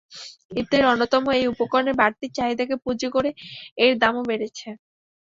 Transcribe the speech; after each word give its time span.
ইফতারির 0.59 0.89
অন্যতম 0.91 1.23
এই 1.37 1.45
উপকরণের 1.53 1.95
বাড়তি 2.01 2.25
চাহিদাকে 2.37 2.75
পুঁজি 2.83 3.07
করে 3.15 3.29
এর 3.77 3.93
দামও 4.01 4.23
বেড়েছে। 4.29 4.67